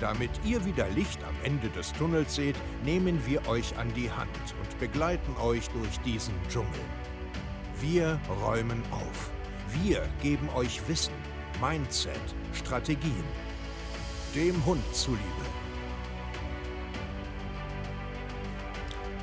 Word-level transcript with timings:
Damit 0.00 0.30
ihr 0.46 0.64
wieder 0.64 0.88
Licht 0.88 1.22
am 1.24 1.34
Ende 1.44 1.68
des 1.68 1.92
Tunnels 1.92 2.34
seht, 2.34 2.56
nehmen 2.86 3.20
wir 3.26 3.46
euch 3.46 3.76
an 3.76 3.92
die 3.94 4.10
Hand 4.10 4.30
und 4.58 4.78
begleiten 4.80 5.36
euch 5.42 5.68
durch 5.68 6.00
diesen 6.06 6.32
Dschungel. 6.48 6.80
Wir 7.82 8.18
räumen 8.42 8.82
auf. 8.90 9.30
Wir 9.82 10.02
geben 10.22 10.48
euch 10.56 10.80
Wissen, 10.88 11.12
Mindset, 11.60 12.14
Strategien. 12.54 13.24
Dem 14.34 14.64
Hund 14.64 14.82
zuliebe. 14.94 15.20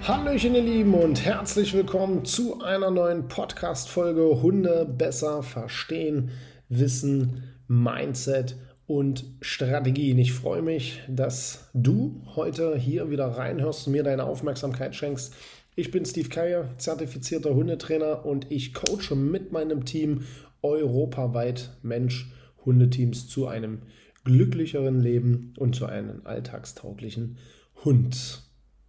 Hallöchen 0.03 0.53
ihr 0.53 0.61
Lieben 0.61 0.93
und 0.93 1.25
herzlich 1.25 1.73
willkommen 1.73 2.23
zu 2.23 2.61
einer 2.61 2.91
neuen 2.91 3.27
Podcast-Folge 3.27 4.43
Hunde 4.43 4.85
besser 4.85 5.41
verstehen, 5.41 6.29
Wissen, 6.69 7.43
Mindset 7.67 8.55
und 8.87 9.25
Strategien. 9.41 10.17
Ich 10.17 10.33
freue 10.33 10.61
mich, 10.61 11.01
dass 11.09 11.69
du 11.73 12.21
heute 12.35 12.77
hier 12.77 13.09
wieder 13.09 13.27
reinhörst 13.27 13.87
und 13.87 13.93
mir 13.93 14.03
deine 14.03 14.23
Aufmerksamkeit 14.23 14.95
schenkst. 14.95 15.35
Ich 15.75 15.91
bin 15.91 16.05
Steve 16.05 16.29
Keier, 16.29 16.69
zertifizierter 16.77 17.53
Hundetrainer 17.53 18.25
und 18.25 18.49
ich 18.49 18.73
coache 18.73 19.15
mit 19.15 19.51
meinem 19.51 19.85
Team 19.85 20.23
europaweit 20.63 21.71
Mensch-Hundeteams 21.83 23.27
zu 23.27 23.47
einem 23.47 23.83
glücklicheren 24.23 24.99
Leben 24.99 25.53
und 25.57 25.75
zu 25.75 25.85
einem 25.85 26.21
alltagstauglichen 26.23 27.37
Hund. 27.83 28.41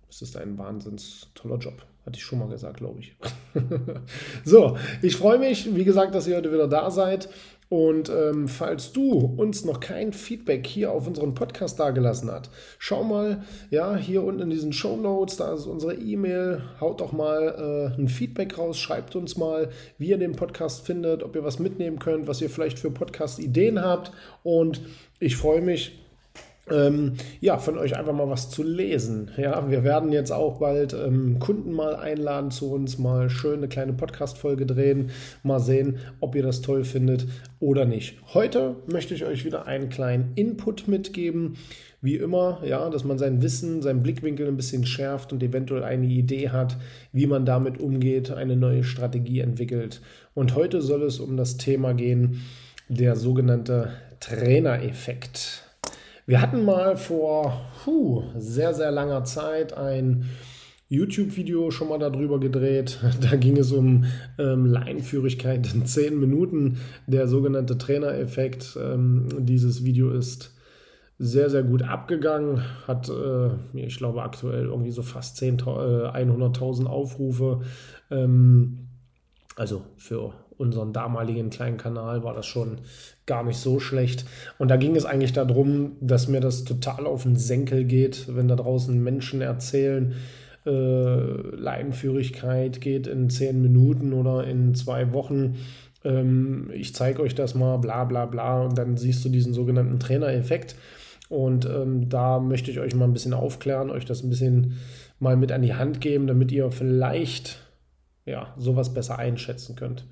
Das 0.06 0.22
ist 0.22 0.36
ein 0.36 0.56
wahnsinns 0.58 1.28
toller 1.34 1.58
Job. 1.58 1.84
Hatte 2.06 2.16
ich 2.16 2.24
schon 2.24 2.38
mal 2.38 2.48
gesagt, 2.48 2.78
glaube 2.78 3.00
ich. 3.00 3.16
so, 4.44 4.78
ich 5.02 5.14
freue 5.16 5.38
mich, 5.38 5.74
wie 5.74 5.84
gesagt, 5.84 6.14
dass 6.14 6.26
ihr 6.26 6.36
heute 6.36 6.52
wieder 6.52 6.66
da 6.66 6.90
seid. 6.90 7.28
Und 7.68 8.08
ähm, 8.08 8.48
falls 8.48 8.92
du 8.92 9.34
uns 9.36 9.64
noch 9.64 9.80
kein 9.80 10.14
Feedback 10.14 10.66
hier 10.66 10.90
auf 10.90 11.06
unseren 11.06 11.34
Podcast 11.34 11.78
dagelassen 11.78 12.30
hast, 12.30 12.50
schau 12.78 13.04
mal, 13.04 13.42
ja, 13.70 13.94
hier 13.94 14.24
unten 14.24 14.40
in 14.40 14.50
diesen 14.50 14.72
Show 14.72 14.96
Notes, 14.96 15.36
da 15.36 15.52
ist 15.52 15.66
unsere 15.66 15.94
E-Mail, 15.94 16.62
haut 16.80 17.02
doch 17.02 17.12
mal 17.12 17.92
äh, 17.96 18.00
ein 18.00 18.08
Feedback 18.08 18.56
raus, 18.56 18.78
schreibt 18.78 19.16
uns 19.16 19.36
mal, 19.36 19.68
wie 19.98 20.08
ihr 20.08 20.18
den 20.18 20.32
Podcast 20.32 20.86
findet, 20.86 21.22
ob 21.22 21.36
ihr 21.36 21.44
was 21.44 21.58
mitnehmen 21.58 21.98
könnt, 21.98 22.26
was 22.26 22.40
ihr 22.40 22.48
vielleicht 22.48 22.78
für 22.78 22.90
Podcast-Ideen 22.90 23.82
habt. 23.82 24.12
Und 24.42 24.80
ich 25.20 25.36
freue 25.36 25.60
mich, 25.60 26.07
ähm, 26.70 27.14
ja, 27.40 27.58
von 27.58 27.78
euch 27.78 27.96
einfach 27.96 28.12
mal 28.12 28.28
was 28.28 28.50
zu 28.50 28.62
lesen. 28.62 29.30
Ja, 29.36 29.70
wir 29.70 29.84
werden 29.84 30.12
jetzt 30.12 30.30
auch 30.30 30.58
bald 30.58 30.94
ähm, 30.94 31.38
Kunden 31.38 31.72
mal 31.72 31.96
einladen 31.96 32.50
zu 32.50 32.70
uns, 32.70 32.98
mal 32.98 33.30
schön 33.30 33.58
eine 33.58 33.68
kleine 33.68 33.92
Podcast-Folge 33.92 34.66
drehen, 34.66 35.10
mal 35.42 35.60
sehen, 35.60 35.98
ob 36.20 36.34
ihr 36.34 36.42
das 36.42 36.60
toll 36.60 36.84
findet 36.84 37.26
oder 37.60 37.84
nicht. 37.84 38.18
Heute 38.34 38.76
möchte 38.90 39.14
ich 39.14 39.24
euch 39.24 39.44
wieder 39.44 39.66
einen 39.66 39.88
kleinen 39.88 40.32
Input 40.34 40.88
mitgeben. 40.88 41.56
Wie 42.00 42.14
immer, 42.14 42.60
ja, 42.64 42.88
dass 42.90 43.02
man 43.02 43.18
sein 43.18 43.42
Wissen, 43.42 43.82
seinen 43.82 44.04
Blickwinkel 44.04 44.46
ein 44.46 44.56
bisschen 44.56 44.86
schärft 44.86 45.32
und 45.32 45.42
eventuell 45.42 45.82
eine 45.82 46.06
Idee 46.06 46.50
hat, 46.50 46.76
wie 47.12 47.26
man 47.26 47.44
damit 47.44 47.80
umgeht, 47.80 48.30
eine 48.30 48.54
neue 48.54 48.84
Strategie 48.84 49.40
entwickelt. 49.40 50.00
Und 50.34 50.54
heute 50.54 50.80
soll 50.80 51.02
es 51.02 51.18
um 51.18 51.36
das 51.36 51.56
Thema 51.56 51.94
gehen, 51.94 52.42
der 52.88 53.16
sogenannte 53.16 53.90
Trainereffekt. 54.20 55.67
Wir 56.28 56.42
hatten 56.42 56.66
mal 56.66 56.98
vor 56.98 57.58
puh, 57.82 58.22
sehr, 58.36 58.74
sehr 58.74 58.90
langer 58.90 59.24
Zeit 59.24 59.72
ein 59.72 60.26
YouTube-Video 60.90 61.70
schon 61.70 61.88
mal 61.88 61.98
darüber 61.98 62.38
gedreht. 62.38 62.98
Da 63.22 63.34
ging 63.36 63.56
es 63.56 63.72
um 63.72 64.04
ähm, 64.36 64.66
Leinführigkeit 64.66 65.72
in 65.72 65.86
10 65.86 66.20
Minuten, 66.20 66.80
der 67.06 67.28
sogenannte 67.28 67.78
Trainereffekt. 67.78 68.78
Ähm, 68.78 69.26
dieses 69.38 69.84
Video 69.84 70.10
ist 70.10 70.54
sehr, 71.18 71.48
sehr 71.48 71.62
gut 71.62 71.80
abgegangen, 71.80 72.62
hat, 72.86 73.08
äh, 73.08 73.48
ich 73.72 73.96
glaube, 73.96 74.22
aktuell 74.22 74.66
irgendwie 74.66 74.90
so 74.90 75.00
fast 75.00 75.38
10, 75.38 75.60
äh, 75.60 75.62
100.000 75.62 76.84
Aufrufe. 76.84 77.62
Ähm, 78.10 78.88
also 79.56 79.80
für 79.96 80.34
unseren 80.58 80.92
damaligen 80.92 81.50
kleinen 81.50 81.78
Kanal 81.78 82.24
war 82.24 82.34
das 82.34 82.46
schon 82.46 82.78
gar 83.26 83.44
nicht 83.44 83.58
so 83.58 83.80
schlecht. 83.80 84.24
Und 84.58 84.68
da 84.68 84.76
ging 84.76 84.96
es 84.96 85.04
eigentlich 85.04 85.32
darum, 85.32 85.92
dass 86.00 86.28
mir 86.28 86.40
das 86.40 86.64
total 86.64 87.06
auf 87.06 87.22
den 87.22 87.36
Senkel 87.36 87.84
geht, 87.84 88.34
wenn 88.34 88.48
da 88.48 88.56
draußen 88.56 89.02
Menschen 89.02 89.40
erzählen, 89.40 90.14
äh, 90.66 90.70
Leinenführigkeit 90.70 92.80
geht 92.80 93.06
in 93.06 93.30
zehn 93.30 93.62
Minuten 93.62 94.12
oder 94.12 94.44
in 94.44 94.74
zwei 94.74 95.12
Wochen. 95.12 95.56
Ähm, 96.04 96.70
ich 96.74 96.94
zeige 96.94 97.22
euch 97.22 97.34
das 97.34 97.54
mal, 97.54 97.78
bla 97.78 98.04
bla 98.04 98.26
bla. 98.26 98.62
Und 98.62 98.76
dann 98.76 98.96
siehst 98.96 99.24
du 99.24 99.28
diesen 99.28 99.54
sogenannten 99.54 100.00
Trainereffekt. 100.00 100.74
Und 101.28 101.66
ähm, 101.66 102.08
da 102.08 102.40
möchte 102.40 102.70
ich 102.70 102.80
euch 102.80 102.94
mal 102.94 103.04
ein 103.04 103.12
bisschen 103.12 103.34
aufklären, 103.34 103.90
euch 103.90 104.06
das 104.06 104.22
ein 104.22 104.30
bisschen 104.30 104.78
mal 105.20 105.36
mit 105.36 105.52
an 105.52 105.62
die 105.62 105.74
Hand 105.74 106.00
geben, 106.00 106.26
damit 106.26 106.50
ihr 106.52 106.70
vielleicht 106.70 107.58
ja, 108.28 108.54
sowas 108.58 108.92
besser 108.94 109.18
einschätzen 109.18 109.76
könnt. 109.76 110.04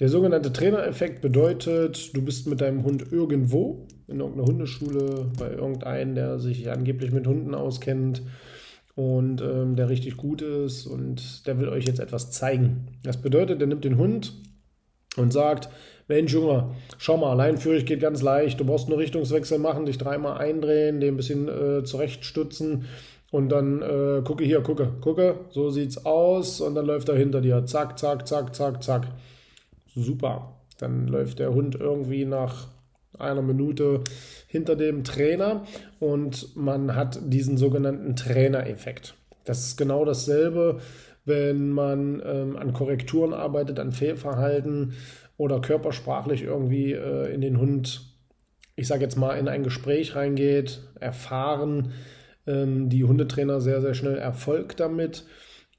Der 0.00 0.08
sogenannte 0.08 0.52
Trainereffekt 0.52 1.20
bedeutet, 1.20 2.16
du 2.16 2.22
bist 2.22 2.46
mit 2.46 2.62
deinem 2.62 2.84
Hund 2.84 3.12
irgendwo, 3.12 3.86
in 4.08 4.20
irgendeiner 4.20 4.46
Hundeschule, 4.46 5.30
bei 5.38 5.50
irgendeinem, 5.50 6.14
der 6.14 6.38
sich 6.38 6.70
angeblich 6.70 7.12
mit 7.12 7.26
Hunden 7.26 7.54
auskennt 7.54 8.22
und 8.94 9.42
ähm, 9.42 9.76
der 9.76 9.90
richtig 9.90 10.16
gut 10.16 10.40
ist 10.40 10.86
und 10.86 11.46
der 11.46 11.58
will 11.60 11.68
euch 11.68 11.84
jetzt 11.84 12.00
etwas 12.00 12.30
zeigen. 12.30 12.88
Das 13.02 13.18
bedeutet, 13.18 13.60
der 13.60 13.68
nimmt 13.68 13.84
den 13.84 13.98
Hund 13.98 14.32
und 15.16 15.32
sagt, 15.32 15.68
Mensch 16.08 16.32
Junge, 16.32 16.74
schau 16.96 17.18
mal, 17.18 17.34
Leinführig 17.34 17.84
geht 17.84 18.00
ganz 18.00 18.22
leicht, 18.22 18.58
du 18.58 18.64
brauchst 18.64 18.88
nur 18.88 18.98
Richtungswechsel 18.98 19.58
machen, 19.58 19.84
dich 19.84 19.98
dreimal 19.98 20.38
eindrehen, 20.38 21.00
den 21.00 21.14
ein 21.14 21.16
bisschen 21.16 21.48
äh, 21.48 21.84
zurechtstützen 21.84 22.86
und 23.30 23.48
dann 23.50 23.82
äh, 23.82 24.22
gucke 24.24 24.44
hier, 24.44 24.60
gucke, 24.60 24.88
gucke, 25.00 25.36
so 25.50 25.70
sieht's 25.70 26.04
aus 26.04 26.60
und 26.60 26.74
dann 26.74 26.86
läuft 26.86 27.08
er 27.08 27.16
hinter 27.16 27.40
dir, 27.40 27.64
zack, 27.66 27.98
zack, 27.98 28.26
zack, 28.26 28.54
zack, 28.54 28.82
zack 28.82 29.06
super. 29.94 30.56
Dann 30.78 31.06
läuft 31.08 31.38
der 31.38 31.52
Hund 31.52 31.74
irgendwie 31.74 32.24
nach 32.24 32.68
einer 33.18 33.42
Minute 33.42 34.02
hinter 34.46 34.76
dem 34.76 35.04
Trainer 35.04 35.64
und 35.98 36.56
man 36.56 36.94
hat 36.94 37.18
diesen 37.22 37.58
sogenannten 37.58 38.16
Trainereffekt. 38.16 39.14
Das 39.44 39.66
ist 39.66 39.76
genau 39.76 40.04
dasselbe, 40.04 40.80
wenn 41.24 41.70
man 41.70 42.22
ähm, 42.24 42.56
an 42.56 42.72
Korrekturen 42.72 43.34
arbeitet, 43.34 43.78
an 43.78 43.92
Fehlverhalten 43.92 44.94
oder 45.36 45.60
körpersprachlich 45.60 46.42
irgendwie 46.42 46.92
äh, 46.92 47.32
in 47.32 47.40
den 47.40 47.58
Hund, 47.58 48.02
ich 48.74 48.86
sage 48.86 49.02
jetzt 49.02 49.16
mal, 49.16 49.34
in 49.34 49.48
ein 49.48 49.62
Gespräch 49.62 50.16
reingeht, 50.16 50.80
erfahren 50.98 51.92
die 52.88 53.04
Hundetrainer 53.04 53.60
sehr, 53.60 53.80
sehr 53.80 53.94
schnell 53.94 54.16
Erfolg 54.16 54.76
damit 54.76 55.24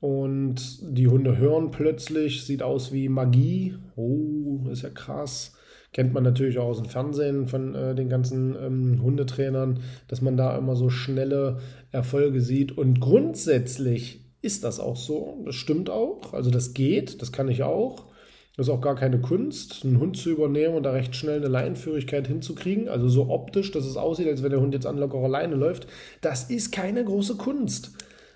und 0.01 0.79
die 0.81 1.07
Hunde 1.07 1.37
hören 1.37 1.69
plötzlich, 1.69 2.43
sieht 2.43 2.63
aus 2.63 2.91
wie 2.91 3.07
Magie. 3.07 3.75
Oh, 3.95 4.67
ist 4.71 4.81
ja 4.81 4.89
krass. 4.89 5.53
Kennt 5.93 6.13
man 6.13 6.23
natürlich 6.23 6.57
auch 6.57 6.69
aus 6.69 6.81
dem 6.81 6.89
Fernsehen 6.89 7.47
von 7.47 7.75
äh, 7.75 7.93
den 7.93 8.09
ganzen 8.09 8.55
ähm, 8.55 9.03
Hundetrainern, 9.03 9.81
dass 10.07 10.21
man 10.21 10.37
da 10.37 10.57
immer 10.57 10.75
so 10.75 10.89
schnelle 10.89 11.59
Erfolge 11.91 12.41
sieht. 12.41 12.75
Und 12.77 12.99
grundsätzlich 12.99 14.25
ist 14.41 14.63
das 14.63 14.79
auch 14.79 14.95
so. 14.95 15.43
Das 15.45 15.53
stimmt 15.53 15.89
auch. 15.89 16.33
Also 16.33 16.49
das 16.49 16.73
geht, 16.73 17.21
das 17.21 17.31
kann 17.31 17.47
ich 17.47 17.61
auch. 17.61 18.05
Das 18.57 18.67
ist 18.67 18.73
auch 18.73 18.81
gar 18.81 18.95
keine 18.95 19.21
Kunst, 19.21 19.85
einen 19.85 19.99
Hund 19.99 20.17
zu 20.17 20.29
übernehmen 20.29 20.75
und 20.75 20.83
da 20.83 20.91
recht 20.91 21.15
schnell 21.15 21.37
eine 21.37 21.47
Leinenführigkeit 21.47 22.27
hinzukriegen. 22.27 22.89
Also 22.89 23.07
so 23.07 23.29
optisch, 23.29 23.71
dass 23.71 23.85
es 23.85 23.95
aussieht, 23.95 24.27
als 24.27 24.43
wenn 24.43 24.51
der 24.51 24.59
Hund 24.59 24.73
jetzt 24.73 24.85
an 24.85 24.97
lockerer 24.97 25.29
Leine 25.29 25.55
läuft. 25.55 25.87
Das 26.19 26.49
ist 26.49 26.71
keine 26.71 27.03
große 27.05 27.35
Kunst. 27.35 27.91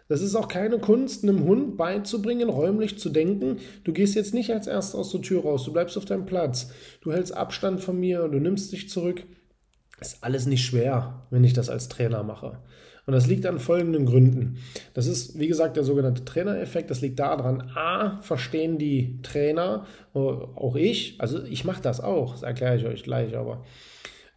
Das 0.07 0.21
ist 0.21 0.35
auch 0.35 0.47
keine 0.47 0.77
Kunst, 0.79 1.23
einem 1.23 1.43
Hund 1.45 1.77
beizubringen, 1.77 2.49
räumlich 2.49 2.99
zu 2.99 3.09
denken. 3.09 3.57
Du 3.83 3.91
gehst 3.91 4.15
jetzt 4.15 4.35
nicht 4.35 4.51
als 4.51 4.67
erster 4.67 4.99
aus 4.99 5.11
der 5.11 5.21
Tür 5.21 5.41
raus, 5.41 5.63
du 5.65 5.73
bleibst 5.73 5.97
auf 5.97 6.05
deinem 6.05 6.27
Platz, 6.27 6.71
du 7.01 7.11
hältst 7.11 7.35
Abstand 7.35 7.81
von 7.81 7.99
mir, 7.99 8.27
du 8.27 8.37
nimmst 8.37 8.71
dich 8.71 8.87
zurück. 8.89 9.23
Ist 9.99 10.23
alles 10.23 10.45
nicht 10.45 10.63
schwer, 10.63 11.25
wenn 11.31 11.43
ich 11.43 11.53
das 11.53 11.69
als 11.69 11.89
Trainer 11.89 12.21
mache. 12.21 12.59
Und 13.05 13.13
das 13.13 13.27
liegt 13.27 13.45
an 13.45 13.59
folgenden 13.59 14.05
Gründen. 14.05 14.57
Das 14.93 15.05
ist, 15.05 15.37
wie 15.37 15.47
gesagt, 15.47 15.77
der 15.77 15.83
sogenannte 15.83 16.25
Trainereffekt. 16.25 16.89
Das 16.89 17.01
liegt 17.01 17.19
daran, 17.19 17.69
a, 17.75 18.19
verstehen 18.21 18.77
die 18.79 19.19
Trainer, 19.21 19.85
auch 20.13 20.75
ich, 20.75 21.15
also 21.19 21.43
ich 21.43 21.65
mache 21.65 21.81
das 21.81 21.99
auch, 22.01 22.31
das 22.31 22.43
erkläre 22.43 22.77
ich 22.77 22.85
euch 22.85 23.03
gleich, 23.03 23.35
aber 23.35 23.63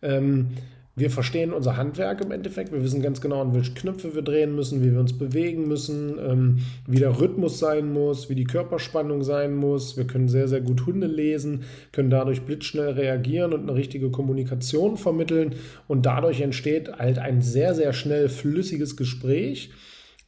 ähm, 0.03 0.51
wir 0.99 1.11
verstehen 1.11 1.53
unser 1.53 1.77
Handwerk 1.77 2.21
im 2.21 2.31
Endeffekt. 2.31 2.73
Wir 2.73 2.83
wissen 2.83 3.03
ganz 3.03 3.21
genau, 3.21 3.41
an 3.41 3.55
welche 3.55 3.75
Knöpfe 3.75 4.15
wir 4.15 4.23
drehen 4.23 4.55
müssen, 4.55 4.83
wie 4.83 4.93
wir 4.93 5.01
uns 5.01 5.17
bewegen 5.17 5.69
müssen, 5.69 6.19
ähm, 6.19 6.59
wie 6.87 6.99
der 6.99 7.21
Rhythmus 7.21 7.59
sein 7.59 7.93
muss, 7.93 8.29
wie 8.29 8.35
die 8.35 8.45
Körperspannung 8.45 9.23
sein 9.23 9.55
muss. 9.55 9.97
Wir 9.97 10.07
können 10.07 10.29
sehr, 10.29 10.49
sehr 10.49 10.61
gut 10.61 10.87
Hunde 10.87 11.07
lesen, 11.07 11.65
können 11.93 12.11
dadurch 12.11 12.43
blitzschnell 12.43 12.91
reagieren 12.91 13.53
und 13.53 13.63
eine 13.63 13.75
richtige 13.75 14.11
Kommunikation 14.11 14.97
vermitteln. 14.97 15.55
Und 15.87 16.07
dadurch 16.07 16.41
entsteht 16.41 16.93
halt 16.99 17.19
ein 17.19 17.43
sehr, 17.43 17.75
sehr 17.75 17.93
schnell 17.93 18.29
flüssiges 18.29 18.97
Gespräch 18.97 19.71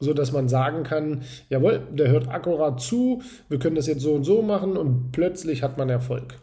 so 0.03 0.15
dass 0.15 0.31
man 0.31 0.49
sagen 0.49 0.81
kann, 0.83 1.21
jawohl, 1.49 1.87
der 1.91 2.09
hört 2.09 2.27
akkurat 2.27 2.81
zu, 2.81 3.21
wir 3.49 3.59
können 3.59 3.75
das 3.75 3.85
jetzt 3.85 4.01
so 4.01 4.13
und 4.13 4.23
so 4.23 4.41
machen 4.41 4.75
und 4.75 5.11
plötzlich 5.11 5.61
hat 5.61 5.77
man 5.77 5.89
Erfolg. 5.89 6.39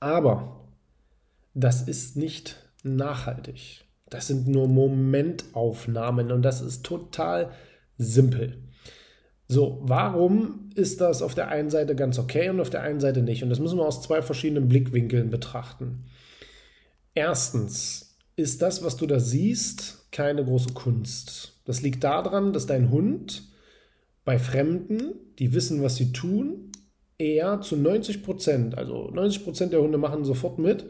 Aber 0.00 0.66
das 1.54 1.82
ist 1.82 2.16
nicht 2.16 2.56
nachhaltig. 2.84 3.84
Das 4.08 4.26
sind 4.26 4.48
nur 4.48 4.68
Momentaufnahmen 4.68 6.32
und 6.32 6.42
das 6.42 6.60
ist 6.60 6.84
total 6.84 7.50
simpel. 7.96 8.62
So, 9.46 9.80
warum 9.82 10.70
ist 10.74 11.00
das 11.00 11.22
auf 11.22 11.34
der 11.34 11.48
einen 11.48 11.70
Seite 11.70 11.96
ganz 11.96 12.18
okay 12.18 12.48
und 12.50 12.60
auf 12.60 12.70
der 12.70 12.82
einen 12.82 13.00
Seite 13.00 13.22
nicht? 13.22 13.42
Und 13.42 13.50
das 13.50 13.58
müssen 13.58 13.78
wir 13.78 13.86
aus 13.86 14.02
zwei 14.02 14.22
verschiedenen 14.22 14.68
Blickwinkeln 14.68 15.30
betrachten. 15.30 16.04
Erstens 17.14 18.16
ist 18.36 18.62
das, 18.62 18.84
was 18.84 18.96
du 18.96 19.06
da 19.06 19.20
siehst, 19.20 20.06
keine 20.12 20.44
große 20.44 20.72
Kunst. 20.72 21.60
Das 21.64 21.82
liegt 21.82 22.04
daran, 22.04 22.52
dass 22.52 22.66
dein 22.66 22.90
Hund 22.90 23.44
bei 24.24 24.38
Fremden, 24.38 25.14
die 25.38 25.52
wissen, 25.52 25.82
was 25.82 25.96
sie 25.96 26.12
tun, 26.12 26.70
eher 27.18 27.60
zu 27.60 27.76
90 27.76 28.22
Prozent, 28.22 28.78
also 28.78 29.10
90 29.10 29.44
Prozent 29.44 29.72
der 29.72 29.82
Hunde 29.82 29.98
machen 29.98 30.24
sofort 30.24 30.58
mit, 30.58 30.86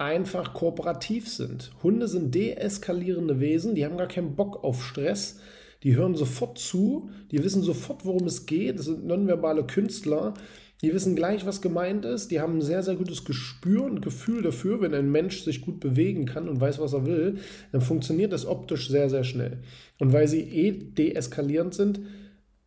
einfach 0.00 0.54
kooperativ 0.54 1.28
sind. 1.28 1.70
Hunde 1.82 2.08
sind 2.08 2.34
deeskalierende 2.34 3.38
Wesen, 3.38 3.74
die 3.74 3.84
haben 3.84 3.98
gar 3.98 4.08
keinen 4.08 4.34
Bock 4.34 4.64
auf 4.64 4.82
Stress. 4.82 5.38
Die 5.82 5.96
hören 5.96 6.14
sofort 6.14 6.58
zu, 6.58 7.10
die 7.30 7.42
wissen 7.42 7.62
sofort, 7.62 8.04
worum 8.04 8.26
es 8.26 8.46
geht. 8.46 8.78
Das 8.78 8.86
sind 8.86 9.06
nonverbale 9.06 9.64
Künstler. 9.64 10.34
Die 10.82 10.94
wissen 10.94 11.16
gleich, 11.16 11.44
was 11.46 11.60
gemeint 11.60 12.04
ist. 12.04 12.30
Die 12.30 12.40
haben 12.40 12.58
ein 12.58 12.62
sehr, 12.62 12.82
sehr 12.82 12.96
gutes 12.96 13.24
Gespür 13.24 13.84
und 13.84 14.00
Gefühl 14.00 14.42
dafür, 14.42 14.80
wenn 14.80 14.94
ein 14.94 15.10
Mensch 15.10 15.42
sich 15.42 15.60
gut 15.60 15.80
bewegen 15.80 16.24
kann 16.24 16.48
und 16.48 16.60
weiß, 16.60 16.80
was 16.80 16.94
er 16.94 17.04
will, 17.04 17.38
dann 17.72 17.82
funktioniert 17.82 18.32
das 18.32 18.46
optisch 18.46 18.88
sehr, 18.88 19.10
sehr 19.10 19.24
schnell. 19.24 19.58
Und 19.98 20.12
weil 20.12 20.28
sie 20.28 20.40
eh 20.40 20.72
deeskalierend 20.72 21.74
sind, 21.74 22.00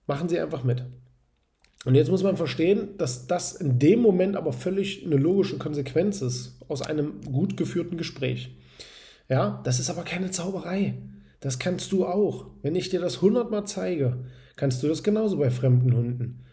machen 0.06 0.29
sie 0.29 0.39
einfach 0.39 0.63
mit. 0.63 0.83
Und 1.85 1.95
jetzt 1.95 2.09
muss 2.09 2.24
man 2.24 2.38
verstehen, 2.38 2.97
dass 2.97 3.27
das 3.27 3.53
in 3.53 3.77
dem 3.77 4.00
Moment 4.00 4.35
aber 4.35 4.53
völlig 4.53 5.06
eine 5.06 5.18
logische 5.18 5.57
Konsequenz 5.57 6.21
ist 6.21 6.62
aus 6.68 6.81
einem 6.81 7.21
gut 7.21 7.57
geführten 7.57 7.97
Gespräch. 7.97 8.56
Ja, 9.30 9.62
das 9.65 9.80
ist 9.80 9.89
aber 9.89 10.03
keine 10.03 10.31
Zauberei. 10.31 10.95
Das 11.39 11.59
kannst 11.59 11.91
du 11.91 12.06
auch. 12.06 12.51
Wenn 12.62 12.75
ich 12.75 12.89
dir 12.89 13.01
das 13.01 13.21
hundertmal 13.21 13.65
zeige, 13.65 14.25
kannst 14.56 14.81
du 14.81 14.88
das 14.88 15.03
genauso 15.03 15.38
bei 15.38 15.51
fremden 15.51 15.94
Hunden. 15.94 16.45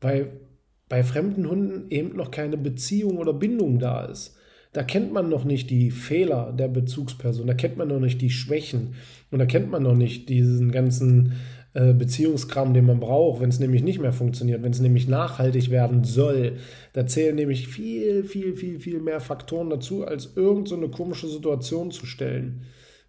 Weil 0.00 0.40
bei 0.88 1.04
fremden 1.04 1.48
Hunden 1.48 1.90
eben 1.90 2.16
noch 2.16 2.30
keine 2.30 2.56
Beziehung 2.56 3.18
oder 3.18 3.32
Bindung 3.32 3.78
da 3.78 4.04
ist. 4.04 4.36
Da 4.72 4.82
kennt 4.82 5.12
man 5.12 5.28
noch 5.28 5.44
nicht 5.44 5.70
die 5.70 5.92
Fehler 5.92 6.52
der 6.52 6.66
Bezugsperson, 6.66 7.46
da 7.46 7.54
kennt 7.54 7.76
man 7.76 7.86
noch 7.86 8.00
nicht 8.00 8.20
die 8.20 8.30
Schwächen 8.30 8.94
und 9.30 9.38
da 9.38 9.46
kennt 9.46 9.70
man 9.70 9.84
noch 9.84 9.94
nicht 9.94 10.28
diesen 10.28 10.72
ganzen 10.72 11.34
äh, 11.74 11.92
Beziehungskram, 11.92 12.72
den 12.72 12.86
man 12.86 13.00
braucht, 13.00 13.40
wenn 13.40 13.48
es 13.48 13.58
nämlich 13.58 13.82
nicht 13.82 14.00
mehr 14.00 14.12
funktioniert, 14.12 14.62
wenn 14.62 14.70
es 14.70 14.80
nämlich 14.80 15.08
nachhaltig 15.08 15.70
werden 15.70 16.04
soll. 16.04 16.58
Da 16.92 17.04
zählen 17.04 17.34
nämlich 17.34 17.66
viel, 17.66 18.22
viel, 18.22 18.54
viel, 18.54 18.78
viel 18.78 19.00
mehr 19.00 19.18
Faktoren 19.18 19.70
dazu, 19.70 20.06
als 20.06 20.36
irgendeine 20.36 20.86
so 20.86 20.88
komische 20.88 21.26
Situation 21.26 21.90
zu 21.90 22.06
stellen. 22.06 22.62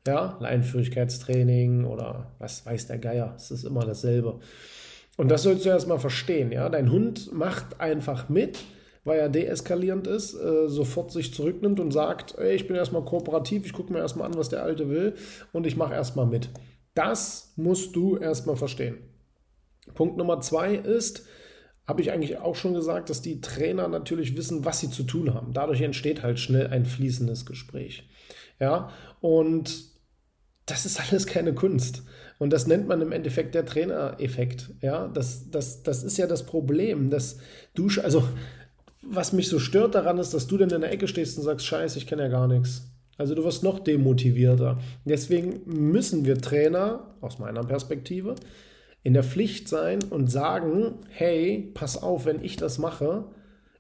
Ja, 0.08 0.38
Leinführigkeitstraining 0.40 1.86
oder 1.86 2.32
was 2.40 2.66
weiß 2.66 2.88
der 2.88 2.98
Geier, 2.98 3.34
es 3.38 3.52
ist 3.52 3.66
immer 3.66 3.86
dasselbe. 3.86 4.40
Und 5.18 5.30
das 5.30 5.44
sollst 5.44 5.66
du 5.66 5.70
erstmal 5.70 6.00
verstehen, 6.00 6.52
ja. 6.52 6.68
Dein 6.68 6.92
Hund 6.92 7.32
macht 7.34 7.80
einfach 7.80 8.30
mit, 8.30 8.60
weil 9.04 9.20
er 9.20 9.30
deeskalierend 9.30 10.08
ist, 10.08 10.34
äh, 10.34 10.68
sofort 10.68 11.12
sich 11.12 11.34
zurücknimmt 11.36 11.80
und 11.80 11.92
sagt, 11.92 12.36
ey, 12.40 12.56
ich 12.56 12.66
bin 12.66 12.76
erstmal 12.76 13.06
kooperativ, 13.06 13.66
ich 13.66 13.74
gucke 13.74 13.94
mir 13.94 14.00
erstmal 14.00 14.28
an, 14.28 14.38
was 14.38 14.50
der 14.50 14.64
Alte 14.64 14.90
will 14.90 15.14
und 15.54 15.68
ich 15.68 15.78
mache 15.78 15.94
erstmal 15.94 16.26
mit. 16.26 16.50
Das 16.96 17.54
musst 17.56 17.96
du 17.96 18.18
erstmal 18.18 18.56
verstehen. 18.56 18.98
Punkt 19.94 20.18
Nummer 20.18 20.42
zwei 20.42 20.76
ist, 20.76 21.28
habe 21.88 22.02
ich 22.02 22.12
eigentlich 22.12 22.40
auch 22.40 22.56
schon 22.56 22.74
gesagt, 22.74 23.10
dass 23.10 23.22
die 23.22 23.42
Trainer 23.42 23.88
natürlich 23.88 24.36
wissen, 24.36 24.66
was 24.66 24.80
sie 24.80 24.90
zu 24.90 25.04
tun 25.04 25.34
haben. 25.34 25.54
Dadurch 25.54 25.82
entsteht 25.82 26.24
halt 26.24 26.40
schnell 26.40 26.68
ein 26.68 26.86
fließendes 26.86 27.46
Gespräch. 27.46 28.10
Ja, 28.60 28.90
und 29.22 29.86
das 30.66 30.86
ist 30.86 31.00
alles 31.00 31.28
keine 31.28 31.54
Kunst. 31.54 32.04
Und 32.40 32.52
das 32.52 32.66
nennt 32.66 32.88
man 32.88 33.02
im 33.02 33.12
Endeffekt 33.12 33.54
der 33.56 33.66
Trainereffekt. 33.66 34.72
Ja, 34.82 35.08
das, 35.08 35.52
das, 35.52 35.84
das 35.84 36.04
ist 36.04 36.18
ja 36.18 36.28
das 36.28 36.46
Problem, 36.46 37.10
dass 37.10 37.38
du, 37.76 37.88
also 38.02 38.28
was 39.04 39.32
mich 39.32 39.48
so 39.48 39.60
stört 39.60 39.94
daran 39.94 40.18
ist, 40.18 40.34
dass 40.34 40.48
du 40.48 40.58
dann 40.58 40.72
in 40.72 40.82
der 40.82 40.92
Ecke 40.92 41.08
stehst 41.08 41.38
und 41.38 41.44
sagst, 41.44 41.66
scheiße, 41.68 42.00
ich 42.00 42.08
kenne 42.08 42.24
ja 42.24 42.30
gar 42.30 42.48
nichts. 42.48 42.90
Also 43.18 43.36
du 43.36 43.44
wirst 43.44 43.64
noch 43.64 43.80
demotivierter. 43.80 44.80
Deswegen 45.06 45.62
müssen 45.66 46.26
wir 46.26 46.38
Trainer, 46.38 47.16
aus 47.22 47.40
meiner 47.40 47.64
Perspektive, 47.64 48.36
in 49.04 49.14
der 49.14 49.24
Pflicht 49.24 49.70
sein 49.70 50.00
und 50.10 50.32
sagen, 50.32 50.96
hey, 51.10 51.72
pass 51.74 52.02
auf, 52.02 52.26
wenn 52.26 52.44
ich 52.44 52.58
das 52.58 52.78
mache, 52.78 53.26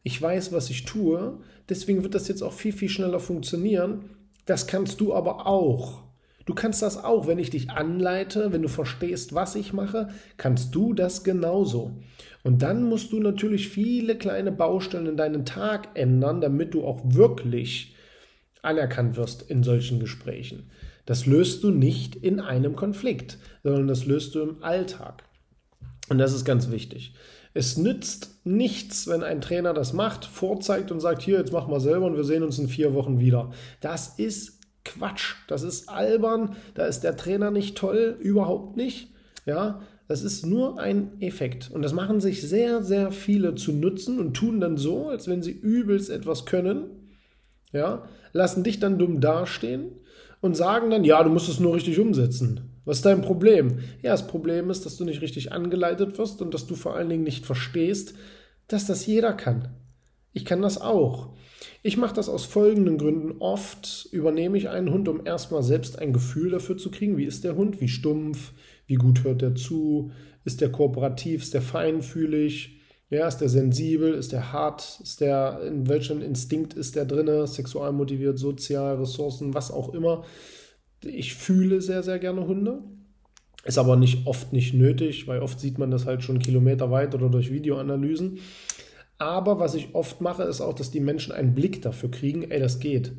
ich 0.04 0.22
weiß, 0.22 0.54
was 0.54 0.70
ich 0.70 0.86
tue, 0.86 1.40
deswegen 1.68 2.04
wird 2.04 2.14
das 2.14 2.28
jetzt 2.28 2.44
auch 2.44 2.54
viel, 2.54 2.74
viel 2.74 2.90
schneller 2.90 3.20
funktionieren. 3.20 4.12
Das 4.46 4.68
kannst 4.68 5.02
du 5.02 5.16
aber 5.16 5.48
auch. 5.48 6.04
Du 6.46 6.54
kannst 6.54 6.84
das 6.84 7.04
auch, 7.04 7.26
wenn 7.26 7.40
ich 7.40 7.50
dich 7.50 7.72
anleite, 7.72 8.54
wenn 8.54 8.62
du 8.62 8.68
verstehst, 8.68 9.34
was 9.34 9.56
ich 9.56 9.74
mache, 9.74 10.10
kannst 10.38 10.76
du 10.76 10.94
das 10.94 11.24
genauso. 11.24 11.92
Und 12.44 12.62
dann 12.62 12.84
musst 12.84 13.12
du 13.12 13.20
natürlich 13.20 13.70
viele 13.70 14.16
kleine 14.16 14.52
Baustellen 14.52 15.08
in 15.08 15.18
deinen 15.18 15.44
Tag 15.44 15.90
ändern, 15.96 16.42
damit 16.42 16.76
du 16.76 16.86
auch 16.86 17.02
wirklich 17.04 17.96
anerkannt 18.66 19.18
wirst 19.18 19.44
in 19.44 19.64
solchen 19.64 20.00
Gesprächen. 20.00 20.70
Das 21.06 21.26
löst 21.26 21.64
du 21.64 21.72
nicht 21.72 22.16
in 22.16 22.40
einem 22.40 22.76
Konflikt, 22.76 23.38
sondern 23.64 23.88
das 23.88 24.06
löst 24.06 24.36
du 24.36 24.42
im 24.42 24.64
Alltag. 24.64 25.24
Und 26.10 26.18
das 26.18 26.34
ist 26.34 26.46
ganz 26.46 26.70
wichtig. 26.72 27.14
Es 27.54 27.78
nützt 27.78 28.42
nichts, 28.44 29.08
wenn 29.08 29.24
ein 29.24 29.40
Trainer 29.40 29.74
das 29.74 29.94
macht, 29.94 30.26
vorzeigt 30.26 30.92
und 30.92 31.00
sagt, 31.00 31.22
hier, 31.22 31.38
jetzt 31.38 31.54
mach 31.54 31.68
mal 31.68 31.80
selber 31.80 32.06
und 32.06 32.18
wir 32.18 32.26
sehen 32.26 32.44
uns 32.44 32.60
in 32.60 32.68
vier 32.68 32.94
Wochen 32.94 33.20
wieder. 33.20 33.52
Das 33.80 34.20
ist 34.20 34.60
Quatsch. 34.84 35.36
Das 35.48 35.64
ist 35.64 35.88
albern. 35.88 36.56
Da 36.74 36.86
ist 36.86 37.02
der 37.02 37.16
Trainer 37.16 37.52
nicht 37.52 37.78
toll, 37.78 38.18
überhaupt 38.20 38.76
nicht. 38.76 39.10
Ja, 39.46 39.82
das 40.08 40.22
ist 40.22 40.46
nur 40.46 40.80
ein 40.80 41.20
Effekt. 41.22 41.72
Und 41.72 41.82
das 41.82 41.94
machen 41.94 42.20
sich 42.20 42.42
sehr, 42.42 42.84
sehr 42.84 43.12
viele 43.12 43.56
zu 43.56 43.72
nutzen 43.72 44.20
und 44.20 44.36
tun 44.36 44.60
dann 44.60 44.78
so, 44.78 45.10
als 45.10 45.28
wenn 45.28 45.42
sie 45.42 45.52
übelst 45.52 46.10
etwas 46.10 46.46
können 46.46 47.05
ja, 47.76 48.08
lassen 48.34 48.64
dich 48.64 48.80
dann 48.80 48.98
dumm 48.98 49.22
dastehen 49.22 49.92
und 50.42 50.58
sagen 50.58 50.90
dann, 50.90 51.04
ja, 51.04 51.22
du 51.24 51.30
musst 51.30 51.50
es 51.50 51.60
nur 51.60 51.76
richtig 51.76 52.00
umsetzen. 52.00 52.72
Was 52.86 52.98
ist 52.98 53.06
dein 53.06 53.22
Problem? 53.22 53.80
Ja, 54.02 54.12
das 54.12 54.28
Problem 54.28 54.70
ist, 54.70 54.86
dass 54.86 54.98
du 54.98 55.06
nicht 55.06 55.22
richtig 55.22 55.52
angeleitet 55.52 56.18
wirst 56.18 56.42
und 56.42 56.54
dass 56.54 56.68
du 56.68 56.76
vor 56.76 56.96
allen 56.96 57.10
Dingen 57.10 57.24
nicht 57.24 57.46
verstehst, 57.46 58.14
dass 58.68 58.86
das 58.86 59.06
jeder 59.06 59.34
kann. 59.34 59.70
Ich 60.34 60.46
kann 60.46 60.62
das 60.62 60.80
auch. 60.80 61.30
Ich 61.82 61.98
mache 61.98 62.16
das 62.16 62.30
aus 62.30 62.46
folgenden 62.46 62.98
Gründen. 62.98 63.38
Oft 63.40 64.08
übernehme 64.12 64.58
ich 64.58 64.70
einen 64.70 64.92
Hund, 64.92 65.08
um 65.08 65.26
erstmal 65.26 65.64
selbst 65.64 65.98
ein 66.00 66.14
Gefühl 66.14 66.52
dafür 66.52 66.78
zu 66.78 66.92
kriegen. 66.92 67.18
Wie 67.18 67.26
ist 67.26 67.44
der 67.44 67.56
Hund? 67.56 67.82
Wie 67.82 67.88
stumpf? 67.88 68.54
Wie 68.86 68.96
gut 68.96 69.24
hört 69.24 69.42
er 69.42 69.56
zu? 69.56 70.12
Ist 70.44 70.62
der 70.62 70.72
kooperativ? 70.72 71.44
Ist 71.44 71.54
der 71.54 71.62
feinfühlig? 71.62 72.82
Ja, 73.10 73.28
ist 73.28 73.38
der 73.38 73.50
sensibel? 73.50 74.14
Ist 74.14 74.32
der 74.32 74.52
hart? 74.52 75.00
Ist 75.02 75.22
der, 75.22 75.62
in 75.62 75.88
welchem 75.88 76.22
Instinkt 76.22 76.74
ist 76.74 76.96
der 76.96 77.06
drin? 77.06 77.46
Sexual 77.46 77.92
motiviert, 77.92 78.40
sozial, 78.40 78.96
Ressourcen, 78.96 79.54
was 79.54 79.72
auch 79.72 79.94
immer. 79.94 80.24
Ich 81.04 81.36
fühle 81.36 81.82
sehr, 81.82 82.02
sehr 82.02 82.18
gerne 82.18 82.48
Hunde. 82.48 82.82
Ist 83.64 83.78
aber 83.78 83.96
nicht 83.96 84.28
oft 84.28 84.54
nicht 84.54 84.74
nötig, 84.74 85.28
weil 85.28 85.42
oft 85.42 85.60
sieht 85.60 85.78
man 85.78 85.92
das 85.92 86.06
halt 86.06 86.24
schon 86.24 86.40
Kilometer 86.40 86.92
weit 86.92 87.16
oder 87.16 87.30
durch 87.30 87.52
Videoanalysen. 87.52 88.40
Aber 89.18 89.60
was 89.60 89.76
ich 89.76 89.96
oft 89.96 90.22
mache, 90.22 90.44
ist 90.44 90.62
auch, 90.62 90.74
dass 90.74 90.92
die 90.92 91.00
Menschen 91.00 91.32
einen 91.32 91.56
Blick 91.56 91.82
dafür 91.82 92.12
kriegen, 92.12 92.44
ey, 92.44 92.60
das 92.60 92.80
geht. 92.80 93.14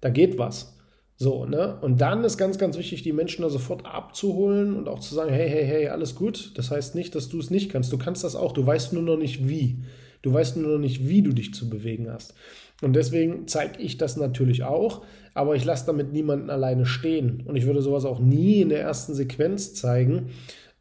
Da 0.00 0.08
geht 0.08 0.38
was. 0.38 0.75
So, 1.18 1.46
ne? 1.46 1.78
Und 1.80 2.00
dann 2.00 2.24
ist 2.24 2.36
ganz, 2.36 2.58
ganz 2.58 2.76
wichtig, 2.76 3.02
die 3.02 3.12
Menschen 3.12 3.42
da 3.42 3.48
sofort 3.48 3.86
abzuholen 3.86 4.76
und 4.76 4.88
auch 4.88 5.00
zu 5.00 5.14
sagen, 5.14 5.32
hey, 5.32 5.48
hey, 5.48 5.64
hey, 5.64 5.88
alles 5.88 6.14
gut. 6.14 6.52
Das 6.56 6.70
heißt 6.70 6.94
nicht, 6.94 7.14
dass 7.14 7.30
du 7.30 7.38
es 7.38 7.50
nicht 7.50 7.70
kannst. 7.70 7.92
Du 7.92 7.98
kannst 7.98 8.22
das 8.22 8.36
auch. 8.36 8.52
Du 8.52 8.66
weißt 8.66 8.92
nur 8.92 9.02
noch 9.02 9.16
nicht 9.16 9.48
wie. 9.48 9.82
Du 10.20 10.32
weißt 10.32 10.58
nur 10.58 10.72
noch 10.72 10.78
nicht, 10.78 11.08
wie 11.08 11.22
du 11.22 11.32
dich 11.32 11.54
zu 11.54 11.70
bewegen 11.70 12.10
hast. 12.10 12.34
Und 12.82 12.94
deswegen 12.94 13.46
zeige 13.48 13.80
ich 13.80 13.96
das 13.96 14.16
natürlich 14.16 14.62
auch, 14.62 15.04
aber 15.32 15.56
ich 15.56 15.64
lasse 15.64 15.86
damit 15.86 16.12
niemanden 16.12 16.50
alleine 16.50 16.84
stehen. 16.84 17.42
Und 17.46 17.56
ich 17.56 17.64
würde 17.64 17.80
sowas 17.80 18.04
auch 18.04 18.20
nie 18.20 18.60
in 18.60 18.68
der 18.68 18.82
ersten 18.82 19.14
Sequenz 19.14 19.72
zeigen, 19.74 20.30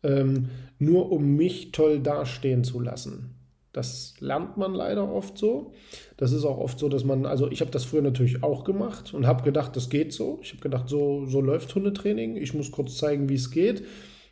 ähm, 0.03 0.49
nur 0.77 1.11
um 1.11 1.35
mich 1.35 1.71
toll 1.71 1.99
dastehen 1.99 2.65
zu 2.65 2.81
lassen. 2.81 3.34
Das 3.75 4.13
lernt 4.21 4.55
man 4.55 4.73
leider 4.73 5.11
oft 5.11 5.37
so. 5.37 5.73
Das 6.15 6.31
ist 6.31 6.45
auch 6.45 6.59
oft 6.59 6.79
so, 6.79 6.87
dass 6.87 7.03
man, 7.03 7.25
also 7.25 7.51
ich 7.51 7.59
habe 7.59 7.71
das 7.71 7.83
früher 7.83 8.01
natürlich 8.01 8.41
auch 8.41 8.63
gemacht 8.63 9.13
und 9.13 9.27
habe 9.27 9.43
gedacht, 9.43 9.75
das 9.75 9.89
geht 9.89 10.13
so. 10.13 10.39
Ich 10.41 10.51
habe 10.51 10.61
gedacht, 10.61 10.87
so, 10.87 11.25
so 11.25 11.41
läuft 11.41 11.75
Hundetraining. 11.75 12.37
Ich 12.37 12.53
muss 12.53 12.71
kurz 12.71 12.95
zeigen, 12.95 13.27
wie 13.27 13.35
es 13.35 13.51
geht. 13.51 13.83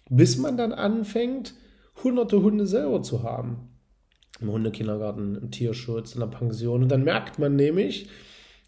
Bis 0.09 0.38
man 0.38 0.55
dann 0.55 0.71
anfängt, 0.71 1.55
hunderte 2.05 2.41
Hunde 2.41 2.65
selber 2.65 3.01
zu 3.01 3.23
haben. 3.23 3.67
Im 4.39 4.50
Hundekindergarten, 4.50 5.35
im 5.35 5.51
Tierschutz, 5.51 6.13
in 6.13 6.21
der 6.21 6.27
Pension. 6.27 6.81
Und 6.81 6.89
dann 6.89 7.03
merkt 7.03 7.38
man 7.38 7.57
nämlich, 7.57 8.07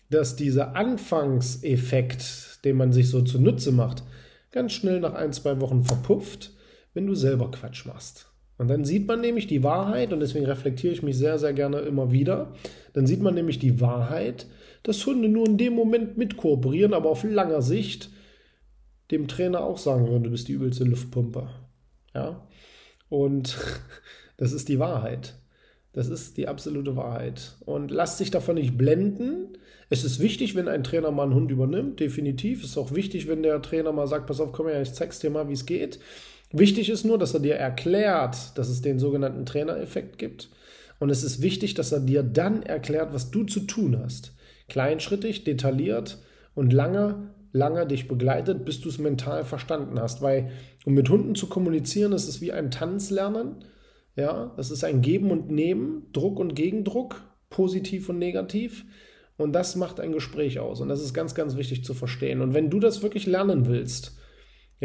dass 0.10 0.36
dieser 0.36 0.76
Anfangseffekt, 0.76 2.66
den 2.66 2.76
man 2.76 2.92
sich 2.92 3.10
so 3.10 3.22
zunutze 3.22 3.72
macht, 3.72 4.04
ganz 4.52 4.74
schnell 4.74 5.00
nach 5.00 5.14
ein, 5.14 5.32
zwei 5.32 5.62
Wochen 5.62 5.86
verpufft, 5.86 6.52
wenn 6.94 7.08
du 7.08 7.16
selber 7.16 7.50
Quatsch 7.50 7.86
machst. 7.86 8.28
Und 8.58 8.70
dann 8.70 8.86
sieht 8.86 9.08
man 9.08 9.22
nämlich 9.22 9.48
die 9.48 9.64
Wahrheit, 9.64 10.14
und 10.14 10.22
deswegen 10.22 10.46
reflektiere 10.46 10.94
ich 10.94 11.04
mich 11.04 11.18
sehr, 11.18 11.38
sehr 11.40 11.54
gerne 11.54 11.80
immer 11.80 12.12
wieder. 12.12 12.54
Dann 12.94 13.06
sieht 13.06 13.22
man 13.22 13.34
nämlich 13.34 13.60
die 13.60 13.82
Wahrheit, 13.82 14.48
dass 14.84 15.06
Hunde 15.06 15.28
nur 15.28 15.46
in 15.46 15.58
dem 15.58 15.74
Moment 15.74 16.18
mit 16.18 16.38
kooperieren, 16.38 16.94
aber 16.94 17.10
auf 17.10 17.24
langer 17.24 17.62
Sicht 17.62 18.10
dem 19.12 19.28
Trainer 19.28 19.62
auch 19.62 19.78
sagen 19.78 20.08
würden, 20.08 20.24
du 20.24 20.32
bist 20.32 20.48
die 20.48 20.54
übelste 20.54 20.84
Luftpumpe. 20.84 21.50
Ja? 22.14 22.48
Und 23.10 23.58
das 24.38 24.54
ist 24.54 24.70
die 24.70 24.80
Wahrheit. 24.80 25.36
Das 25.94 26.10
ist 26.10 26.38
die 26.38 26.48
absolute 26.48 26.96
Wahrheit. 26.96 27.56
Und 27.66 27.90
lasst 27.90 28.18
sich 28.18 28.30
davon 28.30 28.56
nicht 28.56 28.78
blenden. 28.78 29.58
Es 29.90 30.04
ist 30.04 30.20
wichtig, 30.20 30.56
wenn 30.56 30.68
ein 30.68 30.84
Trainer 30.84 31.12
mal 31.12 31.24
einen 31.24 31.36
Hund 31.36 31.52
übernimmt, 31.52 32.00
definitiv. 32.00 32.64
Es 32.64 32.72
ist 32.72 32.78
auch 32.78 32.94
wichtig, 32.94 33.28
wenn 33.28 33.44
der 33.44 33.62
Trainer 33.62 33.92
mal 33.92 34.08
sagt, 34.08 34.28
pass 34.28 34.42
auf, 34.42 34.52
komm 34.52 34.68
her, 34.68 34.82
ich 34.82 34.94
zeig's 34.94 35.20
dir 35.20 35.30
mal, 35.30 35.48
wie 35.48 35.54
es 35.54 35.66
geht. 35.66 36.00
Wichtig 36.58 36.90
ist 36.90 37.04
nur, 37.04 37.18
dass 37.18 37.34
er 37.34 37.42
dir 37.42 37.56
erklärt, 37.56 38.58
dass 38.58 38.70
es 38.70 38.82
den 38.82 38.98
sogenannten 38.98 39.46
Trainereffekt 39.46 40.18
gibt. 40.18 40.50
Und 41.00 41.10
es 41.10 41.22
ist 41.22 41.42
wichtig, 41.42 41.74
dass 41.74 41.92
er 41.92 42.00
dir 42.00 42.24
dann 42.24 42.64
erklärt, 42.64 43.14
was 43.14 43.30
du 43.30 43.44
zu 43.44 43.60
tun 43.62 44.00
hast. 44.02 44.34
Kleinschrittig, 44.70 45.44
detailliert 45.44 46.18
und 46.54 46.72
lange, 46.72 47.32
lange 47.52 47.86
dich 47.86 48.08
begleitet, 48.08 48.64
bis 48.64 48.80
du 48.80 48.88
es 48.88 49.00
mental 49.00 49.44
verstanden 49.44 50.00
hast. 50.00 50.22
Weil, 50.22 50.50
um 50.86 50.94
mit 50.94 51.10
Hunden 51.10 51.36
zu 51.36 51.48
kommunizieren, 51.48 52.14
ist 52.14 52.30
es 52.30 52.40
wie 52.40 52.54
ein 52.54 52.72
Tanzlernen. 52.72 53.66
Ja, 54.16 54.54
das 54.56 54.72
ist 54.72 54.86
ein 54.86 55.02
Geben 55.02 55.32
und 55.32 55.52
Nehmen, 55.52 56.08
Druck 56.14 56.40
und 56.40 56.56
Gegendruck, 56.56 57.22
positiv 57.50 58.08
und 58.08 58.18
negativ. 58.18 58.86
Und 59.36 59.52
das 59.52 59.76
macht 59.76 60.00
ein 60.00 60.14
Gespräch 60.14 60.60
aus. 60.60 60.80
Und 60.80 60.88
das 60.88 61.02
ist 61.02 61.14
ganz, 61.14 61.36
ganz 61.36 61.58
wichtig 61.58 61.84
zu 61.84 61.94
verstehen. 61.94 62.40
Und 62.40 62.54
wenn 62.54 62.70
du 62.70 62.80
das 62.80 63.04
wirklich 63.04 63.26
lernen 63.26 63.66
willst, 63.68 64.18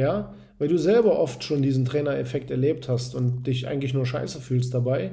ja, 0.00 0.35
weil 0.59 0.69
du 0.69 0.78
selber 0.78 1.19
oft 1.19 1.45
schon 1.45 1.61
diesen 1.62 1.85
Trainereffekt 1.85 2.50
erlebt 2.50 2.88
hast 2.88 3.14
und 3.14 3.47
dich 3.47 3.69
eigentlich 3.69 3.92
nur 3.92 4.07
scheiße 4.07 4.40
fühlst 4.40 4.73
dabei, 4.73 5.12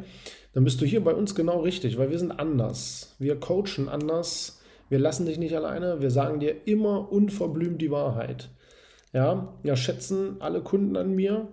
dann 0.53 0.63
bist 0.63 0.82
du 0.82 0.86
hier 0.86 1.03
bei 1.03 1.13
uns 1.13 1.36
genau 1.36 1.60
richtig, 1.60 1.98
weil 1.98 2.10
wir 2.10 2.17
sind 2.17 2.32
anders. 2.32 3.15
Wir 3.20 3.38
coachen 3.38 3.89
anders. 3.89 4.62
Wir 4.89 5.00
lassen 5.00 5.25
dich 5.25 5.38
nicht 5.38 5.56
alleine. 5.56 6.00
Wir 6.00 6.10
sagen 6.10 6.39
dir 6.39 6.56
immer 6.65 7.12
unverblümt 7.12 7.82
die 7.82 7.91
Wahrheit. 7.91 8.50
Ja, 9.13 9.53
ja, 9.63 9.75
schätzen 9.75 10.38
alle 10.39 10.62
Kunden 10.62 10.96
an 10.96 11.13
mir, 11.13 11.50